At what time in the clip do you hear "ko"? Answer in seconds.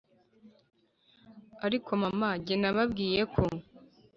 3.33-3.43